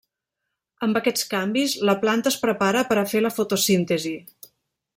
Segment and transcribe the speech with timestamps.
[0.85, 4.15] Amb aquests canvis la planta es prepara per a fer la fotosíntesi.